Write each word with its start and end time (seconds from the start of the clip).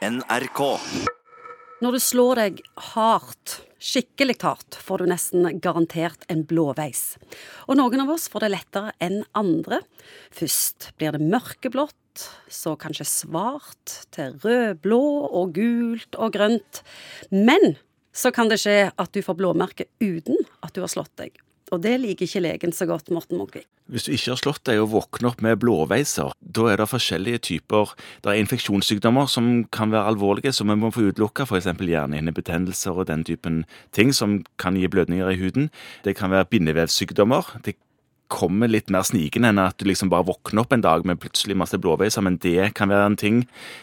NRK. 0.00 0.60
Når 1.84 1.92
du 1.92 2.00
slår 2.00 2.38
deg 2.38 2.60
hardt, 2.94 3.58
skikkelig 3.84 4.38
hardt, 4.40 4.78
får 4.80 5.02
du 5.02 5.10
nesten 5.10 5.58
garantert 5.60 6.24
en 6.32 6.40
blåveis. 6.48 7.18
Og 7.68 7.76
noen 7.76 8.00
av 8.06 8.14
oss 8.14 8.24
får 8.32 8.46
det 8.46 8.50
lettere 8.54 8.94
enn 9.04 9.18
andre. 9.36 9.82
Først 10.32 10.94
blir 10.96 11.12
det 11.12 11.20
mørkeblått, 11.20 12.24
så 12.48 12.78
kanskje 12.80 13.10
svart, 13.12 13.98
til 14.16 14.40
rødblå 14.40 15.02
og 15.28 15.52
gult 15.60 16.16
og 16.16 16.32
grønt. 16.32 16.80
Men 17.28 17.76
så 18.16 18.32
kan 18.32 18.48
det 18.48 18.62
skje 18.64 18.78
at 18.96 19.12
du 19.12 19.20
får 19.24 19.36
blåmerke 19.36 19.90
uten 20.00 20.40
at 20.64 20.72
du 20.72 20.80
har 20.80 20.92
slått 20.96 21.12
deg. 21.20 21.36
Og 21.70 21.82
det 21.84 21.92
liker 22.02 22.26
ikke 22.26 22.42
legen 22.42 22.72
så 22.74 22.86
godt, 22.90 23.10
Morten 23.14 23.38
Munkvik. 23.38 23.66
Hvis 23.90 24.06
du 24.06 24.12
ikke 24.14 24.32
har 24.32 24.38
slått 24.38 24.64
deg 24.66 24.80
og 24.82 24.90
våkner 24.92 25.30
opp 25.32 25.42
med 25.42 25.58
blåveiser, 25.62 26.32
da 26.40 26.66
er 26.70 26.78
det 26.78 26.88
forskjellige 26.90 27.42
typer 27.46 27.94
Det 28.22 28.30
er 28.30 28.38
infeksjonssykdommer 28.42 29.26
som 29.30 29.64
kan 29.74 29.90
være 29.90 30.12
alvorlige, 30.12 30.52
som 30.52 30.70
vi 30.70 30.78
må 30.78 30.92
få 30.94 31.08
utelukka, 31.10 31.46
f.eks. 31.46 31.66
hjernehinnebetennelser 31.66 32.94
og 32.94 33.08
den 33.10 33.24
typen 33.24 33.64
ting 33.92 34.14
som 34.14 34.40
kan 34.58 34.78
gi 34.78 34.86
blødninger 34.86 35.30
i 35.30 35.38
huden. 35.38 35.70
Det 36.04 36.16
kan 36.16 36.30
være 36.30 36.50
bindevevsykdommer. 36.50 37.58
Det 37.64 37.76
kommer 38.30 38.70
litt 38.70 38.90
mer 38.92 39.04
snikende 39.06 39.50
enn 39.50 39.60
at 39.62 39.78
du 39.80 39.86
liksom 39.88 40.10
bare 40.12 40.28
våkner 40.28 40.62
opp 40.62 40.74
en 40.74 40.84
dag 40.84 41.04
med 41.08 41.20
plutselig 41.22 41.56
masse 41.58 41.78
blåveiser, 41.80 42.24
men 42.24 42.38
det 42.42 42.72
kan 42.78 42.90
være 42.92 43.10
en 43.10 43.18
ting. 43.20 43.42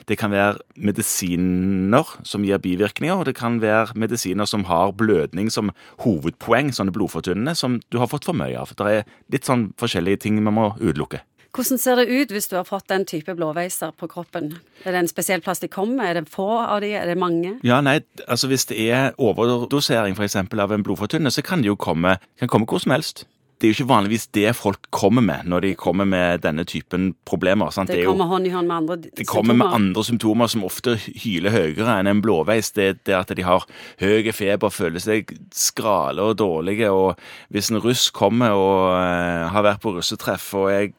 Det 0.10 0.18
kan 0.22 0.34
være 0.34 0.62
medisiner 0.80 2.16
som 2.28 2.46
gir 2.48 2.62
bivirkninger, 2.64 3.16
og 3.16 3.28
det 3.30 3.38
kan 3.38 3.62
være 3.64 3.98
medisiner 4.00 4.50
som 4.50 4.66
har 4.72 4.96
blødning 4.98 5.52
som 5.54 5.74
hovedpoeng, 6.04 6.74
sånne 6.76 6.96
blodfortynnende, 6.96 7.56
som 7.60 7.82
du 7.92 8.00
har 8.02 8.12
fått 8.12 8.28
for 8.28 8.38
mye 8.38 8.58
av. 8.58 8.76
Det 8.78 8.92
er 8.92 9.10
litt 9.34 9.48
sånn 9.48 9.72
forskjellige 9.80 10.26
ting 10.26 10.40
vi 10.40 10.48
må 10.48 10.72
utelukke. 10.80 11.24
Hvordan 11.58 11.80
ser 11.82 11.98
det 11.98 12.12
ut 12.12 12.32
hvis 12.36 12.50
du 12.52 12.58
har 12.60 12.68
fått 12.68 12.90
den 12.92 13.06
type 13.08 13.34
blåveiser 13.34 13.94
på 13.98 14.10
kroppen? 14.12 14.52
Er 14.84 14.94
det 14.94 15.00
en 15.00 15.10
spesiell 15.10 15.42
plass 15.42 15.64
de 15.64 15.70
kommer? 15.72 16.06
Er 16.06 16.20
det 16.20 16.30
få 16.30 16.46
av 16.60 16.84
de? 16.84 16.92
Er 16.94 17.08
det 17.10 17.16
mange? 17.18 17.56
Ja, 17.66 17.80
nei, 17.82 18.02
altså 18.28 18.50
Hvis 18.52 18.68
det 18.70 18.78
er 18.78 19.16
overdosering 19.18 20.14
for 20.16 20.28
eksempel, 20.28 20.62
av 20.62 20.72
en 20.72 20.86
blodfortynner, 20.86 21.34
så 21.34 21.42
kan 21.42 21.64
det 21.64 21.72
jo 21.72 21.80
komme, 21.80 22.20
kan 22.38 22.52
komme 22.52 22.70
hvor 22.70 22.84
som 22.84 22.94
helst 22.94 23.26
det 23.58 23.66
er 23.66 23.72
jo 23.72 23.76
ikke 23.80 23.90
vanligvis 23.90 24.28
det 24.38 24.52
folk 24.54 24.84
kommer 24.94 25.24
med 25.26 25.48
når 25.50 25.64
de 25.66 25.72
kommer 25.80 26.06
med 26.06 26.44
denne 26.44 26.62
typen 26.70 27.10
problemer. 27.26 27.72
Sant? 27.74 27.90
Det, 27.90 28.04
kommer 28.06 28.30
hånd 28.30 28.46
i 28.46 28.52
hånd 28.54 28.70
med 28.70 28.78
andre 28.78 28.98
symptomer? 29.00 29.18
Det 29.18 29.28
kommer 29.32 29.58
med 29.58 29.74
andre 29.80 30.04
symptomer 30.06 30.52
som 30.54 30.68
ofte 30.68 30.94
hyler 31.24 31.56
høyere 31.56 31.96
enn 31.98 32.12
en 32.12 32.22
blåveis. 32.22 32.70
Det 32.78 32.88
det 33.10 33.18
at 33.18 33.34
de 33.34 33.48
har 33.48 33.66
høy 34.02 34.30
feber, 34.36 34.74
føler 34.74 35.02
seg 35.02 35.34
skrale 35.56 36.30
og 36.30 36.38
dårlige. 36.38 36.92
Og 36.94 37.18
hvis 37.50 37.72
en 37.74 37.82
russ 37.82 38.12
kommer 38.14 38.54
og 38.54 38.94
uh, 38.94 39.50
har 39.54 39.66
vært 39.66 39.82
på 39.82 39.96
russetreff 39.98 40.52
og 40.58 40.72
er 40.76 40.90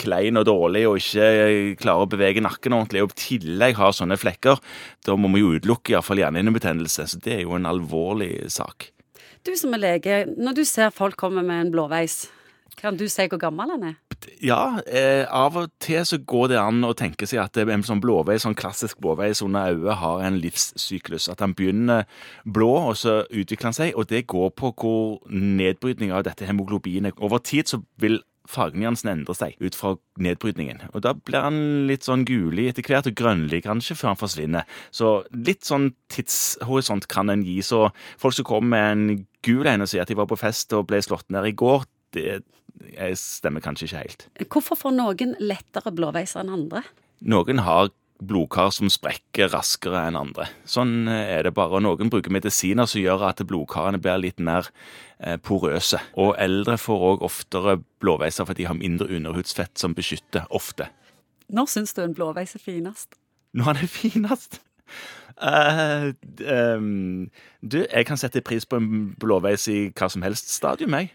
klein 0.00 0.40
og 0.40 0.46
dårlig 0.48 0.86
og 0.88 0.98
ikke 0.98 1.76
klarer 1.80 2.06
å 2.06 2.10
bevege 2.10 2.42
nakken 2.42 2.74
ordentlig, 2.74 3.04
og 3.04 3.14
i 3.14 3.22
tillegg 3.26 3.78
har 3.78 3.94
sånne 3.94 4.18
flekker, 4.18 4.58
da 5.06 5.16
må 5.18 5.30
vi 5.34 5.44
jo 5.44 5.54
utelukke 5.58 5.94
iallfall 5.94 6.22
hjernehinnebetennelse. 6.24 7.06
Så 7.12 7.22
det 7.22 7.38
er 7.38 7.44
jo 7.44 7.58
en 7.58 7.68
alvorlig 7.70 8.32
sak. 8.50 8.90
Du 9.46 9.54
som 9.56 9.74
er 9.74 9.82
lege, 9.82 10.20
når 10.36 10.60
du 10.60 10.64
ser 10.68 10.92
folk 10.94 11.16
komme 11.20 11.42
med 11.46 11.66
en 11.66 11.72
blåveis, 11.74 12.26
kan 12.80 12.96
du 12.96 13.06
si 13.12 13.26
hvor 13.28 13.40
gammel 13.40 13.72
han 13.74 13.90
er? 13.90 13.98
Ja, 14.44 14.80
eh, 14.86 15.24
av 15.24 15.56
og 15.56 15.70
til 15.80 16.04
så 16.06 16.18
går 16.18 16.50
det 16.52 16.58
an 16.60 16.84
å 16.84 16.92
tenke 16.96 17.26
seg 17.28 17.40
at 17.42 17.56
en 17.60 17.84
sånn 17.84 18.02
blåveis, 18.02 18.44
sånn 18.44 18.56
klassisk 18.58 19.00
blåveis 19.00 19.40
under 19.44 19.72
øyet 19.72 20.00
har 20.00 20.24
en 20.26 20.38
livssyklus. 20.40 21.28
At 21.32 21.40
han 21.44 21.54
begynner 21.56 22.04
blå, 22.44 22.70
og 22.90 22.98
så 23.00 23.22
utvikler 23.28 23.70
han 23.70 23.76
seg. 23.76 23.94
Og 23.96 24.08
det 24.12 24.26
går 24.30 24.52
på 24.56 24.72
hvor 24.76 25.32
nedbrytning 25.32 26.12
av 26.12 26.26
dette 26.28 26.48
hemoglobinet 26.48 27.16
Over 27.20 27.40
tid 27.44 27.72
så 27.72 27.80
vil 28.00 28.20
fargenyansen 28.48 29.10
endrer 29.12 29.36
seg 29.36 29.56
ut 29.60 29.76
fra 29.76 29.94
nedbrytningen. 30.18 30.86
Og 30.94 31.02
Da 31.04 31.12
blir 31.14 31.44
han 31.44 31.86
litt 31.90 32.06
sånn 32.06 32.24
gulig 32.28 32.68
etter 32.70 32.86
hvert, 32.86 33.06
og 33.10 33.18
grønnlig 33.18 33.62
kanskje, 33.66 33.96
før 33.98 34.12
han 34.14 34.20
forsvinner. 34.20 34.64
Så 34.90 35.24
litt 35.34 35.66
sånn 35.68 35.92
tidshorisont 36.08 37.08
kan 37.08 37.30
en 37.30 37.44
gi. 37.46 37.60
Så 37.62 37.90
folk 38.18 38.34
som 38.34 38.48
kommer 38.48 38.70
med 38.70 38.92
en 38.92 39.26
gul 39.42 39.66
en 39.66 39.82
og 39.82 39.88
sier 39.88 40.02
at 40.02 40.08
de 40.08 40.18
var 40.18 40.30
på 40.30 40.38
fest 40.40 40.72
og 40.76 40.88
ble 40.90 41.02
slått 41.04 41.28
ned 41.30 41.46
i 41.50 41.56
går, 41.56 41.84
det 42.16 42.40
stemmer 43.18 43.62
kanskje 43.62 43.86
ikke 43.86 44.02
helt. 44.02 44.26
Hvorfor 44.50 44.78
får 44.78 44.96
noen 44.96 45.36
lettere 45.42 45.92
blåveiser 45.94 46.42
enn 46.42 46.54
andre? 46.54 46.82
Noen 47.20 47.60
har 47.66 47.90
blodkar 48.20 48.70
som 48.74 48.90
sprekker 48.92 49.50
raskere 49.52 50.04
enn 50.08 50.18
andre. 50.18 50.48
Sånn 50.68 51.08
eh, 51.10 51.34
er 51.38 51.46
det 51.46 51.54
bare. 51.56 51.80
Noen 51.82 52.12
bruker 52.12 52.32
medisiner 52.34 52.88
som 52.90 53.02
gjør 53.02 53.26
at 53.30 53.42
blodkarene 53.48 54.00
blir 54.02 54.20
litt 54.22 54.40
mer 54.42 54.68
eh, 55.18 55.36
porøse. 55.36 56.00
Og 56.20 56.34
eldre 56.40 56.78
får 56.80 57.06
òg 57.12 57.26
oftere 57.26 57.78
blåveiser 58.02 58.48
fordi 58.48 58.64
de 58.64 58.70
har 58.70 58.78
mindre 58.78 59.10
underhudsfett 59.10 59.80
som 59.80 59.96
beskytter 59.96 60.48
ofte. 60.50 60.90
Når 61.50 61.70
syns 61.72 61.96
du 61.96 62.04
en 62.04 62.16
blåveis 62.16 62.54
er 62.54 62.62
finest? 62.62 63.16
Når 63.56 63.72
han 63.72 63.82
er 63.82 63.90
finest? 63.90 64.60
Uh, 65.40 66.12
um, 66.76 67.30
du, 67.62 67.78
jeg 67.86 68.06
kan 68.06 68.18
sette 68.20 68.42
pris 68.44 68.66
på 68.66 68.76
en 68.76 69.14
blåveis 69.20 69.64
i 69.72 69.78
hva 69.96 70.10
som 70.12 70.22
helst 70.26 70.52
stadium, 70.52 70.94
jeg. 70.98 71.14